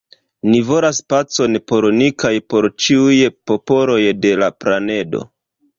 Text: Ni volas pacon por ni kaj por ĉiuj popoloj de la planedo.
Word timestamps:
Ni 0.51 0.61
volas 0.69 1.01
pacon 1.13 1.59
por 1.73 1.87
ni 1.99 2.09
kaj 2.25 2.33
por 2.55 2.69
ĉiuj 2.87 3.21
popoloj 3.53 4.03
de 4.25 4.37
la 4.45 4.53
planedo. 4.65 5.29